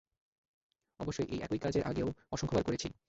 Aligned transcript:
অবশ্যই, 0.99 1.27
এই 1.29 1.39
একই 1.41 1.59
কাজ 1.59 1.73
এর 1.77 1.83
আগেও 1.83 2.07
অসংখ্যবার 2.31 2.63
করেছি! 2.63 2.87